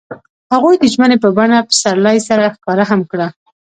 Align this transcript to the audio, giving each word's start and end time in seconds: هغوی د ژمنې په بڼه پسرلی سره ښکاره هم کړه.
هغوی 0.53 0.75
د 0.79 0.83
ژمنې 0.93 1.17
په 1.23 1.29
بڼه 1.37 1.57
پسرلی 1.69 2.17
سره 2.27 2.53
ښکاره 2.55 2.85
هم 2.91 3.01
کړه. 3.11 3.27